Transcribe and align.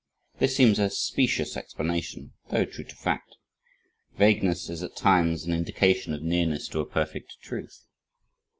This 0.39 0.55
seems 0.55 0.79
a 0.79 0.89
specious 0.89 1.55
explanation, 1.55 2.33
though 2.49 2.65
true 2.65 2.85
to 2.85 2.95
fact. 2.95 3.35
Vagueness, 4.17 4.67
is 4.67 4.81
at 4.81 4.95
times, 4.95 5.43
an 5.45 5.53
indication 5.53 6.11
of 6.15 6.23
nearness 6.23 6.67
to 6.69 6.79
a 6.79 6.87
perfect 6.89 7.37
truth. 7.43 7.85